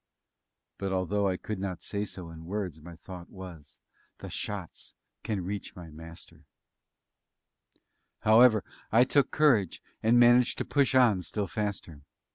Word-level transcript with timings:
But 0.79 0.91
although 0.91 1.27
I 1.27 1.37
could 1.37 1.59
not 1.59 1.83
say 1.83 2.05
so 2.05 2.31
in 2.31 2.45
words, 2.45 2.81
my 2.81 2.95
thought 2.95 3.29
was, 3.29 3.79
The 4.17 4.31
shots 4.31 4.95
can 5.21 5.45
reach 5.45 5.75
my 5.75 5.91
Master! 5.91 6.41
However, 8.21 8.63
I 8.91 9.03
took 9.03 9.29
courage, 9.29 9.79
and 10.01 10.19
managed 10.19 10.57
to 10.57 10.65
push 10.65 10.95
on 10.95 11.21
still 11.21 11.45
faster. 11.45 12.01